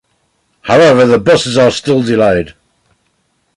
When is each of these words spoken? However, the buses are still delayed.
However, 0.61 1.05
the 1.05 1.19
buses 1.19 1.59
are 1.59 1.69
still 1.69 2.01
delayed. 2.01 2.55